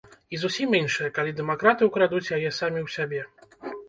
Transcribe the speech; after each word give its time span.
І 0.35 0.37
зусім 0.43 0.69
іншая, 0.77 1.09
калі 1.17 1.33
дэмакраты 1.39 1.89
ўкрадуць 1.89 2.31
яе 2.39 2.49
самі 2.61 2.79
ў 2.81 2.95
сябе. 2.95 3.21